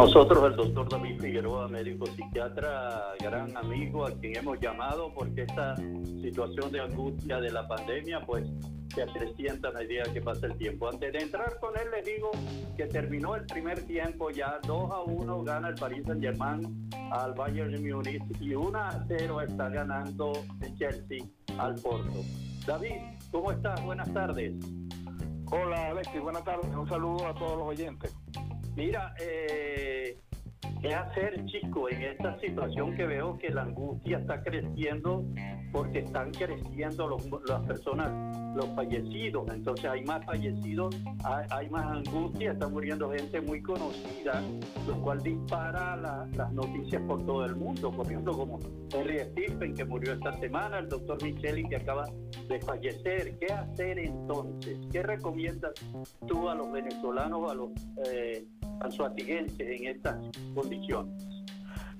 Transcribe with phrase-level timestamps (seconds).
[0.00, 5.76] Nosotros, el doctor David Figueroa, médico psiquiatra, gran amigo a quien hemos llamado porque esta
[6.22, 8.48] situación de angustia de la pandemia, pues
[8.94, 10.88] se acrecienta a medida que pasa el tiempo.
[10.88, 12.30] Antes de entrar con él, les digo
[12.78, 17.34] que terminó el primer tiempo, ya 2 a 1 gana el Paris Saint Germain al
[17.34, 21.18] Bayern de Múnich y 1 a 0 está ganando el Chelsea
[21.58, 22.24] al Porto.
[22.66, 22.96] David,
[23.30, 23.84] ¿cómo estás?
[23.84, 24.54] Buenas tardes.
[25.50, 26.74] Hola Alexis, buenas tardes.
[26.74, 28.16] Un saludo a todos los oyentes.
[28.76, 29.79] Mira, eh,
[30.80, 35.24] ¿qué hacer, chico, en esta situación que veo que la angustia está creciendo
[35.72, 39.48] porque están creciendo los, las personas, los fallecidos?
[39.52, 40.96] Entonces hay más fallecidos,
[41.50, 44.42] hay, más angustia, está muriendo gente muy conocida,
[44.86, 47.90] lo cual dispara las noticias por todo el mundo.
[47.90, 48.58] Por ejemplo, como
[48.92, 52.06] Henry Stephen, que murió esta semana, el doctor Micheli, que acaba
[52.48, 53.38] de fallecer.
[53.38, 54.78] ¿Qué hacer entonces?
[54.90, 55.72] ¿Qué recomiendas
[56.26, 57.70] tú a los venezolanos, a los...
[58.06, 58.46] Eh,
[59.58, 60.16] en estas.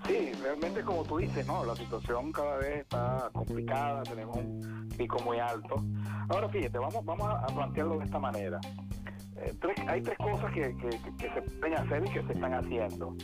[0.07, 1.65] Sí, realmente como tú dices, ¿no?
[1.65, 5.85] La situación cada vez está complicada, tenemos un pico muy alto.
[6.29, 8.59] Ahora fíjate, vamos, vamos a plantearlo de esta manera.
[9.37, 9.55] Eh,
[9.87, 10.75] hay tres cosas que,
[11.19, 13.15] se pueden hacer y que se están haciendo.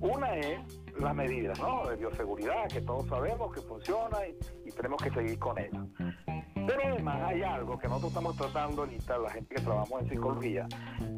[0.00, 0.60] Una es
[0.98, 1.86] las medidas, ¿no?
[1.86, 5.86] De bioseguridad, que todos sabemos que funciona y, y tenemos que seguir con ello.
[6.54, 10.68] Pero además hay algo que nosotros estamos tratando ahorita, la gente que trabajamos en psicología,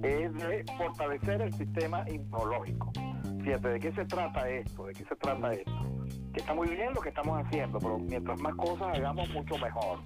[0.02, 2.92] es de fortalecer el sistema inmunológico.
[3.42, 4.86] Fíjate, ¿de qué se trata esto?
[4.86, 5.96] ¿De qué se trata esto?
[6.32, 9.98] Que está muy bien lo que estamos haciendo, pero mientras más cosas hagamos, mucho mejor.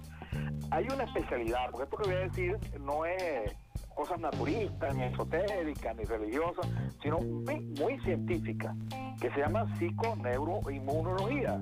[0.71, 3.55] Hay una especialidad, porque esto que voy a decir no es
[3.93, 6.67] cosas naturistas, ni esotéricas, ni religiosas,
[7.01, 8.75] sino muy, muy científica,
[9.21, 11.61] que se llama psiconeuroinmunología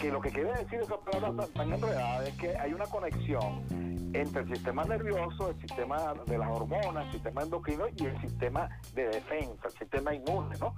[0.00, 3.62] que lo que quiere decir esa palabra tan, enredada es que hay una conexión
[4.12, 8.68] entre el sistema nervioso, el sistema de las hormonas, el sistema endocrino y el sistema
[8.94, 10.74] de defensa, el sistema inmune, ¿no?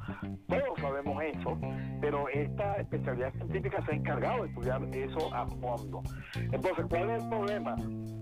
[0.48, 1.58] Todos sabemos eso,
[2.00, 6.02] pero esta especialidad científica se ha encargado de estudiar eso a fondo.
[6.34, 7.76] Entonces, ¿cuál es el problema?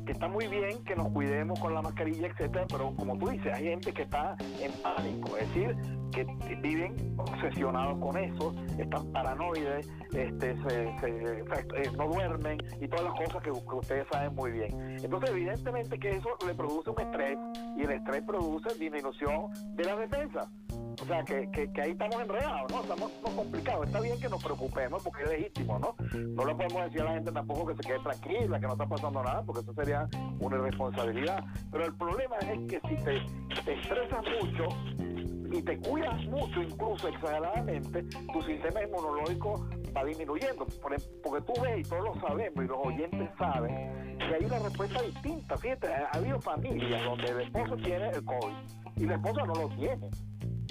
[0.06, 3.52] Que está muy bien que nos cuidemos con la mascarilla, etcétera, pero como tú dices,
[3.54, 5.76] hay gente que está en pánico, es decir,
[6.12, 6.24] que
[6.62, 13.50] viven obsesionados con eso, están paranoides, este, se no duermen y todas las cosas que,
[13.50, 14.98] ustedes saben muy bien.
[15.02, 17.38] Entonces, evidentemente que eso le produce un estrés
[17.76, 20.50] y el estrés produce disminución de la defensa.
[21.02, 22.82] O sea, que, que, ahí estamos enredados, ¿no?
[22.82, 23.86] Estamos, complicados.
[23.86, 25.94] Está bien que nos preocupemos porque es legítimo, ¿no?
[26.14, 28.86] No le podemos decir a la gente tampoco que se quede tranquila, que no está
[28.86, 30.08] pasando nada, porque eso sería
[30.40, 31.44] una irresponsabilidad.
[31.70, 34.68] Pero el problema es que si te, te estresas mucho,
[35.52, 40.66] y te cuidas mucho, incluso exageradamente, tu sistema inmunológico va disminuyendo.
[41.22, 45.02] porque tú ves, y todos lo sabemos, y los oyentes saben, que hay una respuesta
[45.02, 45.56] distinta.
[45.56, 48.54] Fíjate, ha habido familias donde el esposo tiene el COVID
[48.96, 50.10] y la esposa no lo tiene.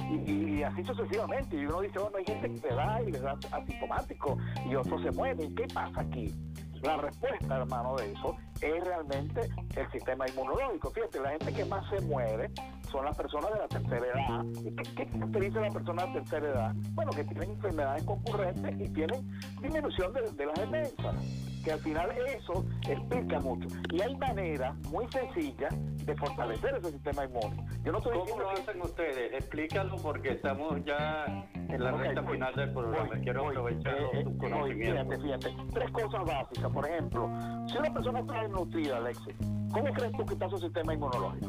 [0.09, 1.55] Y, así sucesivamente.
[1.55, 5.01] Y uno dice, bueno, hay gente que se da y le da asintomático y otros
[5.03, 5.55] se mueven.
[5.55, 6.33] ¿Qué pasa aquí?
[6.81, 9.41] La respuesta, hermano, de eso es realmente
[9.75, 10.91] el sistema inmunológico.
[10.91, 12.49] Fíjate, la gente que más se muere
[12.89, 14.45] son las personas de la tercera edad.
[14.63, 16.75] ¿Y qué, caracteriza a la persona de la tercera edad?
[16.93, 19.29] Bueno, que tienen enfermedades concurrentes y tienen
[19.61, 23.67] disminución de, de las defensas que al final eso explica mucho.
[23.91, 25.73] Y hay maneras muy sencillas
[26.05, 27.63] de fortalecer ese sistema inmune.
[27.83, 29.33] Yo no ¿Cómo lo hacen ustedes?
[29.33, 33.15] Explícalo porque estamos ya en la recta final del programa.
[33.21, 35.17] Quiero aprovechar eh, tu conocimiento.
[35.19, 35.71] Fíjate, fíjate.
[35.73, 36.71] Tres cosas básicas.
[36.71, 37.29] Por ejemplo,
[37.67, 39.35] si una persona está desnutrida, Alexis,
[39.71, 41.47] ¿cómo crees tú que está su sistema inmunológico?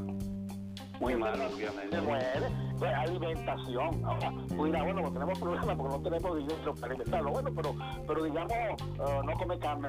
[1.01, 1.97] Muy mal, obviamente.
[1.97, 2.47] Se muere,
[2.81, 4.05] pues alimentación.
[4.05, 7.31] Ahora, dirás, bueno, pues tenemos problemas porque no tenemos dinero para alimentarlo.
[7.31, 7.75] Bueno, pero,
[8.07, 8.53] pero digamos,
[8.99, 9.89] uh, no comer carne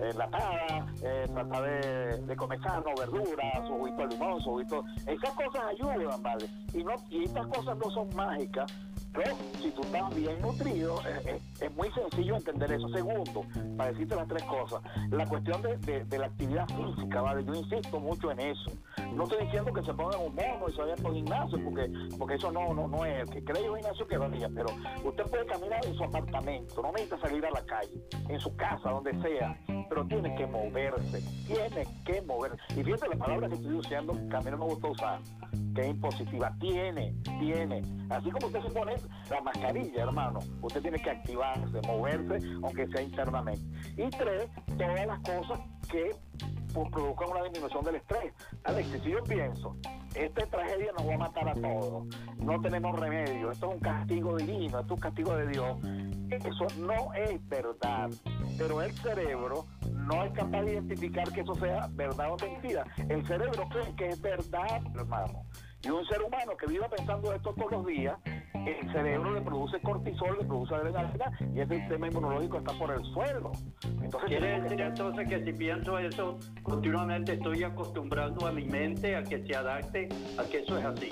[0.00, 4.32] eh, latada, eh, tratar de, de, comer sano, verduras, su juguito de limón.
[5.06, 6.46] Esas cosas ayudan, ¿vale?
[6.74, 8.72] Y, no, y estas cosas no son mágicas
[9.14, 11.00] pero si tú estás bien nutrido,
[11.60, 12.88] es, muy sencillo entender eso.
[12.88, 13.44] Segundo,
[13.76, 17.44] para decirte las tres cosas, la cuestión de, la actividad física, ¿vale?
[17.44, 18.70] Yo insisto mucho en eso.
[19.14, 22.34] No estoy diciendo que se pongan un mono y se vayan por gimnasio, porque, porque
[22.34, 23.28] eso no, no, no es.
[23.30, 24.68] Que cree un gimnasio que vaya, pero
[25.04, 28.90] usted puede caminar en su apartamento, no necesita salir a la calle, en su casa,
[28.90, 32.58] donde sea, pero tiene que moverse, tiene que moverse.
[32.70, 35.20] Y fíjate la palabra que estoy usando, que a mí no me gusta usar
[35.74, 36.54] que es impositiva.
[36.60, 37.82] Tiene, tiene.
[38.10, 38.94] Así como usted se pone
[39.30, 43.62] la mascarilla, hermano, usted tiene que activarse, moverse, aunque sea internamente.
[43.96, 45.60] Y tres, todas las cosas
[45.90, 46.10] que
[46.72, 48.32] provocan una disminución del estrés.
[48.64, 49.76] Alex, si yo pienso,
[50.14, 52.06] esta tragedia nos va a matar a todos,
[52.38, 55.78] no tenemos remedio, esto es un castigo divino, esto es un castigo de Dios,
[56.30, 58.10] eso no es verdad.
[58.58, 62.84] Pero el cerebro no es capaz de identificar que eso sea verdad o mentira.
[63.08, 65.44] El cerebro cree que es verdad, hermano.
[65.82, 68.16] Y un ser humano que viva pensando esto todos los días,
[68.66, 73.04] el cerebro le produce cortisol, le produce adrenalina y ese sistema inmunológico está por el
[73.06, 73.52] suelo.
[74.02, 79.22] Entonces, Quiere decir entonces que si pienso eso continuamente estoy acostumbrando a mi mente a
[79.22, 81.08] que se adapte a que eso es así.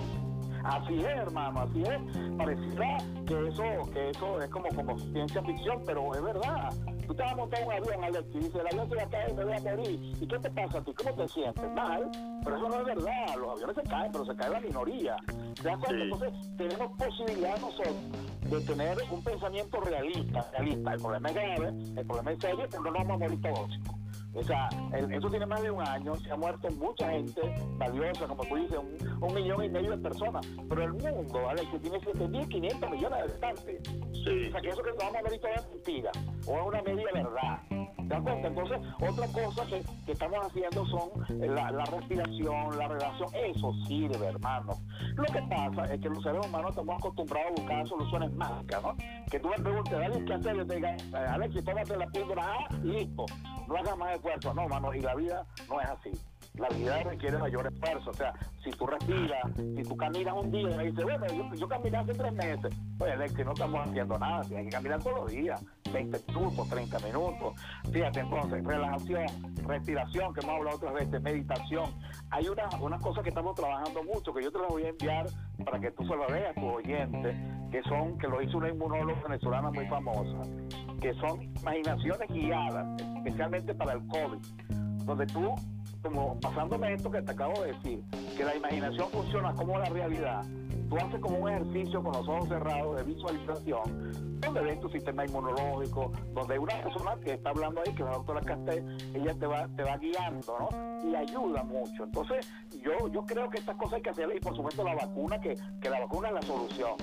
[0.65, 2.37] Así es, hermano, así es.
[2.37, 6.71] Pareciera que eso, que eso es como, como ciencia ficción, pero es verdad.
[7.11, 9.09] Tú te vas a montar un avión, Alex, y dices, el avión se va a
[9.09, 10.17] caer, me voy a morir.
[10.21, 10.95] ¿Y qué te pasa a ti?
[10.95, 11.73] ¿Cómo te sientes?
[11.73, 12.09] Mal.
[12.45, 13.37] Pero eso no es verdad.
[13.37, 15.17] Los aviones se caen, pero se cae la minoría.
[15.61, 16.05] ¿Te das cuenta?
[16.05, 17.97] Entonces, tenemos posibilidad nosotros
[18.49, 20.51] de tener un pensamiento realista.
[20.53, 20.93] realista.
[20.93, 24.00] El problema es grave, el problema es serio, pero no vamos a morir todos.
[24.33, 24.69] O sea,
[25.11, 27.41] eso tiene más de un año, se ha muerto mucha gente
[27.79, 28.79] valiosa, como tú dices,
[29.21, 30.47] un, millón y medio de personas.
[30.69, 31.63] Pero el mundo, ¿vale?
[31.71, 33.83] Que tiene 7.500 millones de habitantes.
[34.25, 34.49] Sí.
[34.49, 36.11] O sea, que eso que vamos a ver es mentira,
[36.47, 37.61] o es una media verdad.
[37.69, 38.49] ¿Te das cuenta?
[38.49, 38.79] Entonces,
[39.09, 41.11] otra cosa que, que estamos haciendo son
[41.55, 43.29] la, la, respiración, la relación.
[43.35, 44.73] Eso sirve, hermano.
[45.15, 48.97] Lo que pasa es que los seres humanos estamos acostumbrados a buscar soluciones mágicas, ¿no?
[49.31, 50.57] Que tú me preguntes, Alex, ¿qué hacer?
[50.57, 50.97] Yo te diga,
[51.29, 53.27] Alex, tómate la píldora A, listo.
[53.71, 54.53] No hagas más esfuerzo.
[54.53, 56.11] No, mano, y la vida no es así
[56.55, 58.11] la vida requiere mayor esfuerzo.
[58.11, 58.33] O sea,
[58.63, 62.15] si tú respiras, si tú caminas un día y dices, bueno, yo, yo caminé hace
[62.15, 66.21] tres meses, pues Alex, no estamos haciendo nada, tienes que caminar todos los días, 20
[66.29, 67.55] minutos, 30 minutos.
[67.93, 69.27] Fíjate, entonces, relajación,
[69.67, 71.91] respiración, que hemos hablado otras veces, meditación.
[72.31, 75.27] Hay unas una cosas que estamos trabajando mucho, que yo te las voy a enviar
[75.65, 77.37] para que tú se lo veas a tu oyente,
[77.71, 80.43] que son, que lo hizo una inmunóloga venezolana muy famosa,
[81.01, 84.39] que son imaginaciones guiadas, especialmente para el COVID,
[85.05, 85.55] donde tú
[86.03, 88.03] como pasándome esto que te acabo de decir,
[88.37, 90.45] que la imaginación funciona como la realidad,
[90.89, 95.27] tú haces como un ejercicio con los ojos cerrados de visualización, donde ves tu sistema
[95.27, 99.47] inmunológico, donde una persona que está hablando ahí, que es la doctora Castel, ella te
[99.47, 100.69] va, te va guiando, ¿no?
[101.11, 102.05] Y ayuda mucho.
[102.05, 102.51] Entonces,
[102.83, 105.55] yo, yo creo que estas cosas hay que hacerlas y por supuesto la vacuna, que,
[105.81, 106.97] que la vacuna es la solución.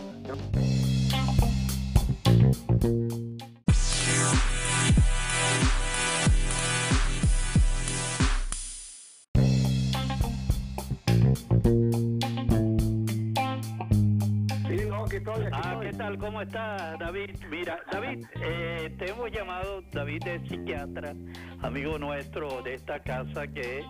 [16.07, 16.18] Tal?
[16.19, 17.31] ¿Cómo estás, David?
[17.50, 21.13] Mira, David, eh, te hemos llamado, David es psiquiatra,
[21.62, 23.83] amigo nuestro de esta casa, que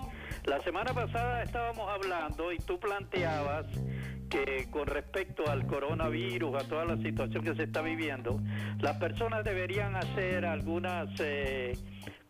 [0.46, 3.68] la semana pasada estábamos hablando y tú planteabas
[4.30, 8.40] que con respecto al coronavirus, a toda la situación que se está viviendo,
[8.80, 11.78] las personas deberían hacer algunas eh,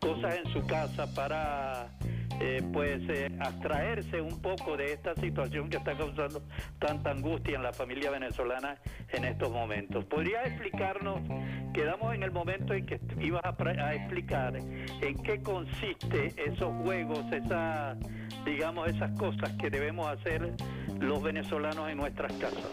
[0.00, 1.88] cosas en su casa para
[2.40, 6.42] eh, pues eh, abstraerse un poco de esta situación que está causando
[6.78, 8.78] tanta angustia en la familia venezolana
[9.10, 10.04] en estos momentos.
[10.04, 11.20] ¿Podría explicarnos,
[11.72, 17.96] quedamos en el momento en que ibas a, explicar en qué consiste esos juegos, esa,
[18.44, 20.52] digamos, esas cosas que debemos hacer
[21.00, 22.70] los venezolanos en nuestras casas?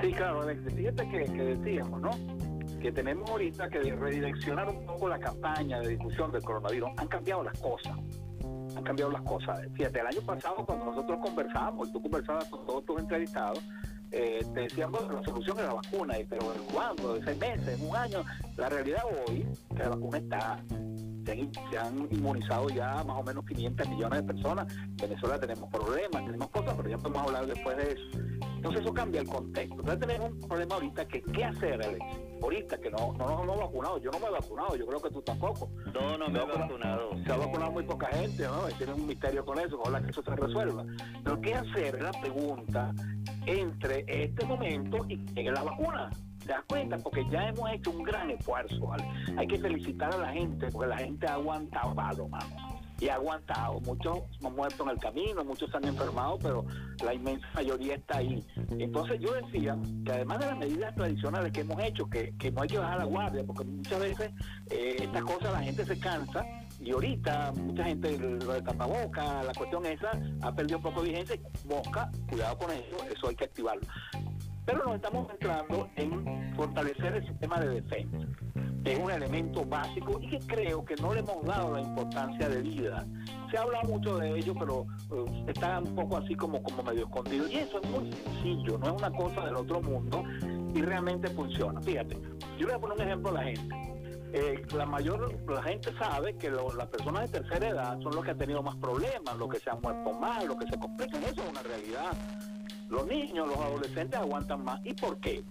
[0.00, 2.39] Sí, claro, fíjate que decíamos, ¿no?
[2.80, 6.90] Que tenemos ahorita que redireccionar un poco la campaña de difusión del coronavirus.
[6.96, 7.96] Han cambiado las cosas.
[8.76, 9.60] Han cambiado las cosas.
[9.74, 13.62] Fíjate, el año pasado cuando nosotros conversábamos, tú conversabas con todos tus entrevistados,
[14.12, 17.14] eh, te decíamos que la solución era la vacuna, pero ¿cuándo?
[17.14, 17.80] ¿De seis meses?
[17.80, 18.24] ¿En un año?
[18.56, 20.60] La realidad hoy, que la vacuna está
[21.70, 24.74] se han, inmunizado ya más o menos 500 millones de personas.
[24.76, 28.49] En Venezuela tenemos problemas, tenemos cosas, pero ya podemos hablar después de eso.
[28.60, 29.74] Entonces eso cambia el contexto.
[29.74, 32.04] Entonces tenemos un problema ahorita que ¿qué hacer, Alex?
[32.42, 35.22] Ahorita que no, no, no, vacunado, yo no me he vacunado, yo creo que tú
[35.22, 35.70] tampoco.
[35.94, 37.10] No, no me he vacunado.
[37.24, 38.64] Se ha vacunado muy poca gente, ¿no?
[38.76, 40.84] Tiene un misterio con eso, ojalá que eso se resuelva.
[41.24, 42.02] Pero ¿qué hacer?
[42.02, 42.92] La pregunta
[43.46, 46.10] entre este momento y que llegue la vacuna.
[46.40, 46.98] ¿Te das cuenta?
[46.98, 49.08] Porque ya hemos hecho un gran esfuerzo, ¿vale?
[49.38, 52.69] Hay que felicitar a la gente, porque la gente ha aguantado, mano
[53.00, 53.80] y ha aguantado.
[53.80, 56.64] Muchos han muerto en el camino, muchos han enfermado, pero
[57.04, 58.44] la inmensa mayoría está ahí.
[58.78, 62.68] Entonces yo decía que además de las medidas tradicionales que hemos hecho, que, no hay
[62.68, 64.30] que bajar la guardia, porque muchas veces
[64.70, 66.44] eh, estas cosas la gente se cansa
[66.78, 70.10] y ahorita mucha gente lo de tapaboca, la cuestión esa
[70.42, 71.36] ha perdido un poco de vigencia.
[71.66, 73.86] Mosca, cuidado con eso, eso hay que activarlo.
[74.66, 78.18] Pero nos estamos centrando en fortalecer el sistema de defensa
[78.84, 82.62] es un elemento básico y que creo que no le hemos dado la importancia de
[82.62, 83.06] vida.
[83.50, 87.48] Se habla mucho de ello, pero eh, está un poco así como, como medio escondido.
[87.48, 90.24] Y eso es muy sencillo, no es una cosa del otro mundo
[90.74, 91.80] y realmente funciona.
[91.80, 92.16] Fíjate,
[92.58, 93.90] yo voy a poner un ejemplo a la gente.
[94.32, 98.30] Eh, la mayor, la gente sabe que las personas de tercera edad son los que
[98.30, 101.22] han tenido más problemas, los que se han muerto más, los que se complican.
[101.24, 102.12] Eso es una realidad.
[102.88, 104.80] Los niños, los adolescentes aguantan más.
[104.84, 105.42] ¿Y por qué?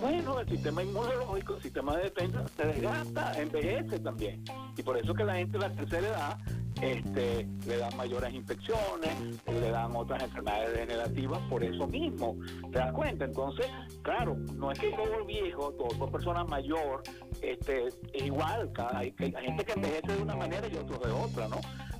[0.00, 4.44] Bueno, el sistema inmunológico, el sistema de defensa se desgasta, envejece también.
[4.76, 6.38] Y por eso que la gente de la tercera edad
[6.80, 12.36] este, le dan mayores infecciones, le dan otras enfermedades degenerativas por eso mismo.
[12.70, 13.24] ¿Te das cuenta?
[13.24, 13.66] Entonces,
[14.02, 17.02] claro, no es que todo viejo, toda persona mayor,
[17.42, 18.70] este, es igual.
[18.94, 21.56] hay, gente que envejece de una manera y otros de otra, ¿no?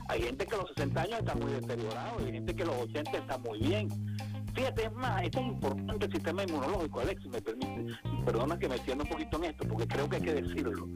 [0.08, 2.76] Hay gente que a los 60 años está muy deteriorado, hay gente que a los
[2.76, 3.88] 80 está muy bien.
[4.58, 7.96] Fíjate, es más, esto es importante el sistema inmunológico, Alex, si me permite.
[8.24, 10.88] Perdona que me entienda un poquito en esto, porque creo que hay que decirlo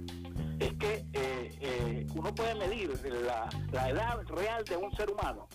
[0.59, 2.91] es que eh, eh, uno puede medir
[3.25, 5.49] la, edad real de un ser humano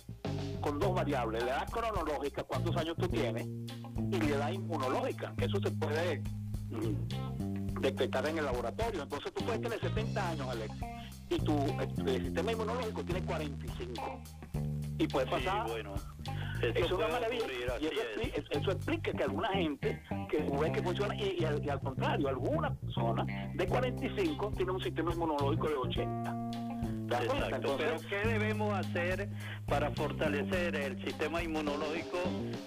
[0.61, 5.45] con dos variables, la edad cronológica, cuántos años tú tienes, y la edad inmunológica, que
[5.45, 6.21] eso se puede
[6.69, 9.03] mm, detectar en el laboratorio.
[9.03, 10.73] Entonces tú puedes tener 70 años, Alex,
[11.29, 11.57] y tu
[12.05, 14.21] el sistema inmunológico tiene 45.
[14.97, 15.67] Y puede pasar...
[15.67, 15.93] bueno
[16.61, 17.45] es una maravilla.
[17.79, 23.25] y eso, explica, que alguna gente que ve que funciona y, al, contrario, alguna persona
[23.53, 26.51] de 45 tiene un sistema inmunológico de 80.
[27.09, 29.29] Exacto, pero ¿qué debemos hacer
[29.65, 32.17] para fortalecer el sistema inmunológico,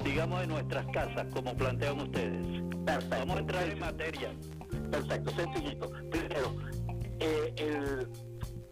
[0.03, 2.63] digamos, de nuestras casas, como plantean ustedes?
[2.87, 3.17] Perfecto.
[3.19, 4.31] Vamos a entrar en materia.
[4.91, 5.91] Perfecto, sencillito.
[6.11, 6.57] Primero,
[7.19, 8.09] eh, el,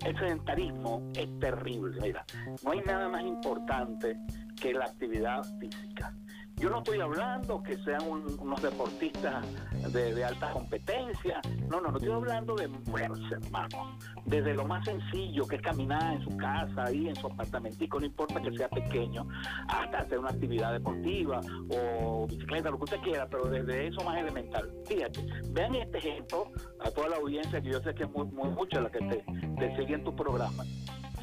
[0.07, 2.01] el sedentarismo es terrible.
[2.01, 2.25] Mira,
[2.65, 4.17] no hay nada más importante
[4.61, 6.13] que la actividad física.
[6.57, 9.47] Yo no estoy hablando que sean unos deportistas
[9.93, 13.97] de, alta competencia, no, no, no estoy hablando de fuerza, hermano.
[14.25, 18.07] Desde lo más sencillo, que es caminar en su casa, ahí en su apartamentico, no
[18.07, 19.29] importa que sea pequeño,
[19.69, 24.19] hasta hacer una actividad deportiva o bicicleta, lo que usted quiera, pero desde eso más
[24.19, 24.69] elemental.
[24.85, 26.51] Fíjate, vean este ejemplo
[26.81, 29.25] a toda la audiencia, que yo sé que es muy, muy mucha la que te,
[29.59, 30.65] te sigue en tu programa.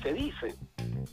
[0.06, 0.56] Se dice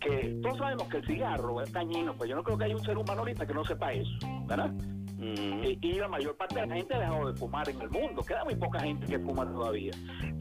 [0.02, 2.84] que todos sabemos que el cigarro es dañino, pues yo no creo que haya un
[2.84, 4.10] ser humano ahorita que no sepa eso,
[4.46, 4.70] ¿verdad?
[5.16, 5.64] Mm.
[5.80, 8.44] Y, la mayor parte de la gente ha dejado de fumar en el mundo, queda
[8.44, 9.92] muy poca gente que fuma todavía.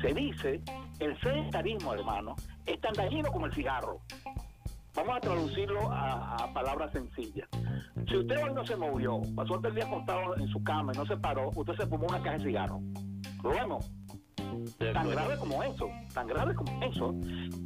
[0.01, 0.60] Se dice,
[1.00, 4.01] el sedentarismo, hermano, es tan dañino como el cigarro.
[4.96, 7.48] Vamos a traducirlo a, palabras sencillas.
[8.05, 10.98] Si usted hoy no se movió, pasó todo el día acostado en su cama y
[10.98, 12.81] no se paró, usted se fumó una caja de cigarro.
[13.43, 13.89] Lo vemos
[14.93, 17.15] tan grave como eso, tan grave como eso.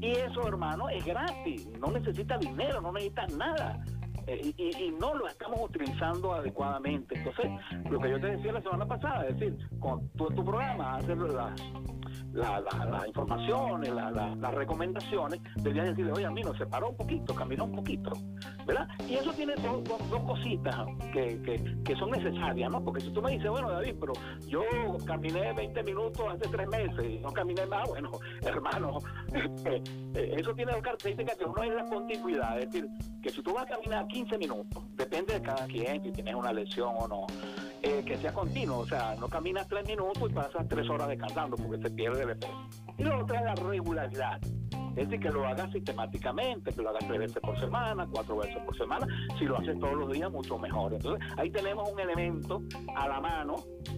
[0.01, 3.83] Y eso, hermano, es gratis, no necesita dinero, no necesita nada.
[4.27, 7.15] Eh, y, no lo estamos utilizando adecuadamente.
[7.15, 7.45] Entonces,
[7.89, 11.17] lo que yo te decía la semana pasada, es decir, con tu, tu programa, hacer
[11.17, 11.61] las
[12.35, 17.75] las informaciones, las recomendaciones, deberían decirle, oye, a mí nos separó un poquito, caminó un
[17.75, 18.11] poquito,
[18.65, 18.87] ¿verdad?
[19.07, 21.41] Y eso tiene dos, dos, cositas que,
[21.83, 22.83] que, son necesarias, ¿no?
[22.83, 24.13] Porque si tú me dices, bueno, David, pero
[24.47, 24.61] yo
[25.05, 28.11] caminé 20 minutos hace tres meses y no caminé más, bueno,
[28.41, 28.97] hermano,
[29.65, 29.81] eh,
[30.37, 32.89] eso tiene la característica que uno es la continuidad, es decir,
[33.21, 36.51] que si tú vas a caminar 15 minutos, depende de cada quien, si tienes una
[36.51, 37.27] lesión o no,
[37.85, 41.55] eh, que sea continuo, o sea, no caminas tres minutos y pasas tres horas descansando
[41.55, 42.67] porque se pierde el efecto.
[42.97, 44.41] Y lo otro es la regularidad.
[44.95, 48.57] Es decir, que lo hagas sistemáticamente, que lo hagas tres veces por semana, cuatro veces
[48.65, 49.07] por semana.
[49.37, 50.93] Si lo haces todos los días, mucho mejor.
[50.93, 52.61] Entonces, ahí tenemos un elemento
[52.95, 53.55] a la mano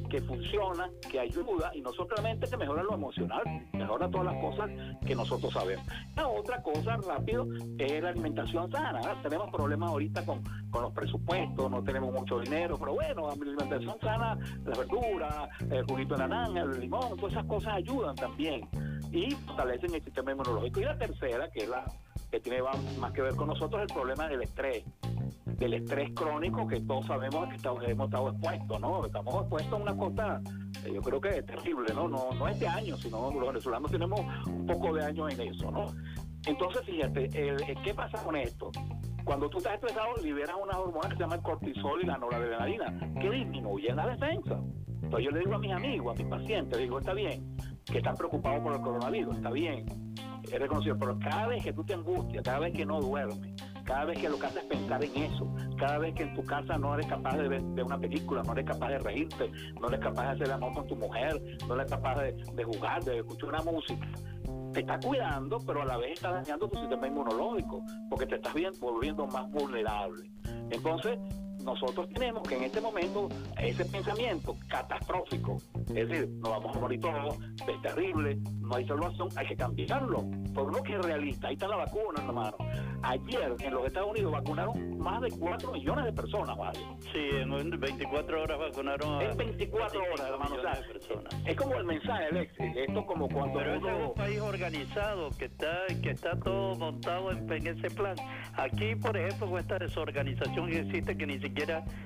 [0.09, 3.41] que funciona, que ayuda, y no solamente que mejora lo emocional,
[3.73, 4.69] mejora todas las cosas
[5.05, 5.85] que nosotros sabemos.
[6.15, 9.21] La otra cosa, rápido, es la alimentación sana.
[9.21, 13.99] Tenemos problemas ahorita con, con los presupuestos, no tenemos mucho dinero, pero bueno, la alimentación
[14.01, 18.67] sana, la verdura, el juguito de naranja, el limón, todas esas cosas ayudan también
[19.11, 20.79] y fortalecen el sistema inmunológico.
[20.81, 21.85] Y la tercera, que es la
[22.31, 22.61] que tiene
[22.99, 24.83] más que ver con nosotros, el problema del estrés,
[25.45, 29.05] del estrés crónico que todos sabemos que estamos, hemos estado expuestos, ¿no?
[29.05, 30.41] Estamos expuestos a una cosa,
[30.85, 32.07] eh, yo creo que es terrible, ¿no?
[32.07, 35.71] No, no es de años, sino los venezolanos tenemos un poco de años en eso,
[35.71, 35.85] ¿no?
[36.45, 37.29] Entonces, fíjate,
[37.83, 38.71] ¿qué pasa con esto?
[39.23, 42.97] Cuando tú estás estresado, liberas una hormona que se llama el cortisol y la noradrenalina,
[43.19, 44.59] que disminuyen la defensa.
[45.01, 47.57] Entonces yo le digo a mis amigos, a mis pacientes, digo, está bien,
[47.91, 49.85] que están preocupados por el coronavirus, está bien,
[50.43, 53.53] es reconocido, pero cada vez que tú te angustias, cada vez que no duermes,
[53.83, 56.43] cada vez que lo que haces es pensar en eso, cada vez que en tu
[56.43, 59.99] casa no eres capaz de ver una película, no eres capaz de reírte, no eres
[59.99, 63.63] capaz de hacer amor con tu mujer, no eres capaz de, jugar, de escuchar una
[63.63, 64.07] música,
[64.73, 68.53] te está cuidando, pero a la vez está dañando tu sistema inmunológico, porque te estás
[68.79, 70.29] volviendo más vulnerable.
[70.69, 71.17] Entonces,
[71.67, 73.27] nosotros tenemos que en este momento
[73.59, 75.57] ese pensamiento catastrófico,
[75.89, 80.25] es decir, nos vamos a morir todos, es terrible, no hay salvación, hay que cambiarlo,
[80.53, 82.55] por lo que es realista, ahí está la vacuna, hermano.
[83.03, 86.79] Ayer en los Estados Unidos vacunaron más de 4 millones de personas, ¿vale?
[87.11, 89.23] Sí, en 24 horas vacunaron a...
[89.25, 90.55] En 24 horas, hermano,
[91.45, 95.85] es como el mensaje, Alex, esto como cuando Pero es un país organizado que está
[96.01, 98.15] que está todo montado en, en ese plan.
[98.55, 101.56] Aquí, por ejemplo, con esta desorganización que existe que ni siquiera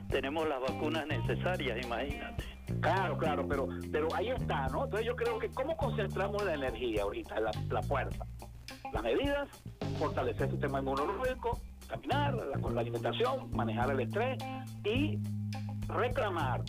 [0.09, 2.43] tenemos las vacunas necesarias, imagínate.
[2.79, 4.85] Claro, claro, pero, pero ahí está, ¿no?
[4.85, 8.25] Entonces yo creo que cómo concentramos la energía ahorita, la, la fuerza,
[8.93, 9.49] las medidas
[9.99, 14.37] fortalecer el sistema inmunológico, caminar, la alimentación, manejar el estrés
[14.83, 15.19] y
[15.87, 16.61] reclamar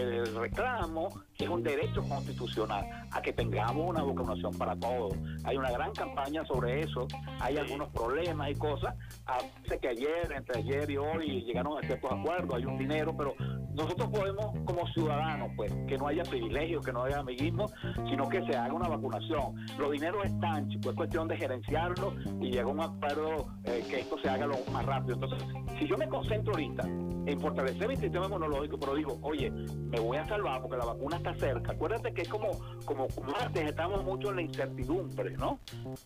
[0.00, 5.14] el reclamo que es un derecho constitucional a que tengamos una vacunación para todos.
[5.44, 7.06] Hay una gran campaña sobre eso,
[7.40, 8.94] hay algunos problemas y cosas.
[9.26, 13.34] Hace que ayer, entre ayer y hoy, llegaron a ciertos acuerdos, hay un dinero, pero
[13.74, 17.66] nosotros podemos, como ciudadanos, pues, que no haya privilegios, que no haya amiguismo,
[18.08, 19.56] sino que se haga una vacunación.
[19.78, 24.00] Los dineros están, chicos, es cuestión de gerenciarlo y llega a un acuerdo eh, que
[24.00, 25.14] esto se haga lo más rápido.
[25.14, 25.48] Entonces,
[25.78, 26.84] si yo me concentro ahorita
[27.26, 31.16] en fortalecer mi sistema inmunológico, pero digo, oye, me voy a salvar porque la vacuna
[31.16, 31.72] está cerca.
[31.72, 32.50] Acuérdate que es como,
[32.84, 33.06] como
[33.40, 35.58] antes estamos mucho en la incertidumbre, ¿no?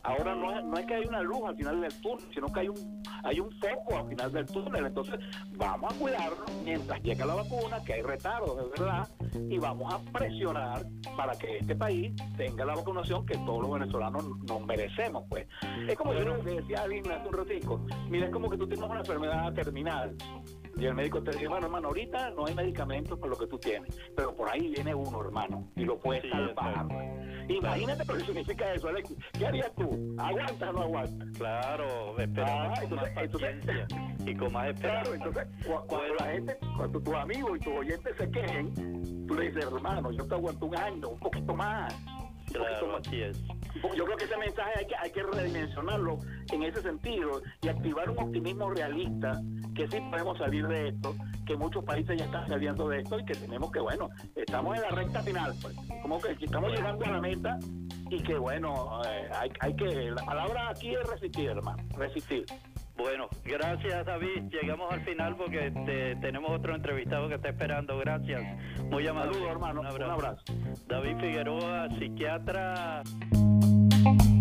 [0.02, 2.60] Ahora no es, no es que hay una luz al final del túnel, sino que
[2.60, 4.86] hay un, hay un foco al final del túnel.
[4.86, 5.18] Entonces,
[5.56, 9.08] vamos a cuidarnos mientras llega la vacuna, que hay retardo, de verdad,
[9.48, 14.24] y vamos a presionar para que este país tenga la vacunación que todos los venezolanos
[14.46, 15.46] nos merecemos, pues.
[15.88, 18.66] Es como yo le decía a Dina hace un ratico, mira, es como que tú
[18.66, 20.16] tienes una enfermedad terminal
[20.78, 23.58] y el médico te dice, bueno, hermano, ahorita no hay medicamentos para lo que tú
[23.58, 26.86] tienes, pero por ahí viene uno, hermano, y lo puedes salvar.
[27.48, 29.14] Imagínate lo que significa eso, Alex.
[29.32, 30.14] ¿Qué harías tú?
[30.18, 31.28] ¿Aguantas o no aguantas?
[31.36, 33.86] Claro, esperamos ah, con más paciencia
[34.24, 35.10] y con más esperanza.
[35.10, 35.46] Claro, entonces,
[35.86, 40.12] cuando la gente, cuando tus amigos y tus oyentes se quejen, tú le dices, hermano,
[40.12, 41.94] yo te aguanto un año, un poquito más.
[42.52, 43.42] Claro, así es.
[43.96, 46.18] Yo creo que ese mensaje hay que, hay que redimensionarlo
[46.52, 49.40] en ese sentido y activar un optimismo realista
[49.74, 51.14] que sí podemos salir de esto,
[51.46, 54.82] que muchos países ya están saliendo de esto y que tenemos que, bueno, estamos en
[54.82, 57.58] la recta final, pues, como que estamos llegando a la meta
[58.10, 62.44] y que, bueno, eh, hay, hay que, la palabra aquí es resistir, hermano, resistir.
[62.98, 64.50] Bueno, gracias David.
[64.50, 65.70] Llegamos al final porque
[66.20, 67.96] tenemos otro entrevistado que está esperando.
[67.96, 68.42] Gracias.
[68.90, 69.34] Muy amable.
[69.34, 69.80] Saludos, hermano.
[69.82, 70.42] Un abrazo.
[70.88, 73.04] David Figueroa, psiquiatra.
[74.08, 74.37] thank you